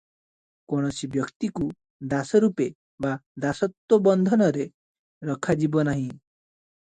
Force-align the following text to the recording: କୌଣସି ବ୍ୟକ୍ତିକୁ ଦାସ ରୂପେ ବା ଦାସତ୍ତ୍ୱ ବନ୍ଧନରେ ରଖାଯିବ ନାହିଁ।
କୌଣସି 0.71 1.07
ବ୍ୟକ୍ତିକୁ 1.15 1.65
ଦାସ 2.13 2.39
ରୂପେ 2.45 2.67
ବା 3.05 3.11
ଦାସତ୍ତ୍ୱ 3.45 4.01
ବନ୍ଧନରେ 4.07 4.67
ରଖାଯିବ 5.31 5.85
ନାହିଁ। 5.91 6.09